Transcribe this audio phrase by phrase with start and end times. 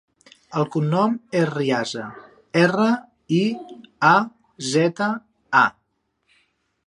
[0.59, 2.05] El cognom és Riaza:
[2.63, 2.87] erra,
[3.39, 3.41] i,
[4.13, 4.15] a,
[4.71, 5.11] zeta,
[5.65, 5.67] a.